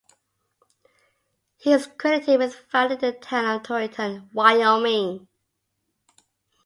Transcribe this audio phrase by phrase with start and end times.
[1.57, 5.27] He is credited with founding the town of Torrington, Wyoming.